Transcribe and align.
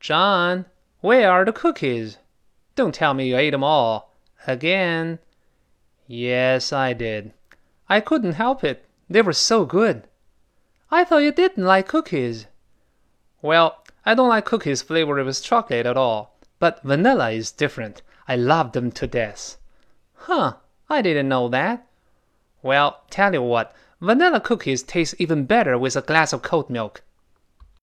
John, 0.00 0.64
where 1.02 1.30
are 1.30 1.44
the 1.44 1.52
cookies? 1.52 2.16
Don't 2.74 2.94
tell 2.94 3.12
me 3.12 3.28
you 3.28 3.36
ate 3.36 3.50
them 3.50 3.62
all. 3.62 4.14
Again. 4.46 5.18
Yes, 6.06 6.72
I 6.72 6.94
did. 6.94 7.34
I 7.86 8.00
couldn't 8.00 8.32
help 8.32 8.64
it. 8.64 8.86
They 9.10 9.20
were 9.20 9.34
so 9.34 9.66
good. 9.66 10.04
I 10.90 11.04
thought 11.04 11.22
you 11.22 11.32
didn't 11.32 11.64
like 11.64 11.86
cookies. 11.86 12.46
Well, 13.42 13.84
I 14.06 14.14
don't 14.14 14.30
like 14.30 14.46
cookies 14.46 14.80
flavored 14.80 15.24
with 15.24 15.42
chocolate 15.42 15.84
at 15.84 15.96
all, 15.96 16.34
but 16.58 16.82
vanilla 16.82 17.30
is 17.30 17.52
different. 17.52 18.00
I 18.26 18.36
love 18.36 18.72
them 18.72 18.90
to 18.92 19.06
death. 19.06 19.58
Huh, 20.14 20.54
I 20.88 21.02
didn't 21.02 21.28
know 21.28 21.48
that. 21.48 21.86
Well, 22.62 23.02
tell 23.10 23.34
you 23.34 23.42
what, 23.42 23.74
vanilla 24.00 24.40
cookies 24.40 24.82
taste 24.82 25.14
even 25.18 25.44
better 25.44 25.76
with 25.76 25.94
a 25.96 26.02
glass 26.02 26.32
of 26.32 26.42
cold 26.42 26.70
milk. 26.70 27.02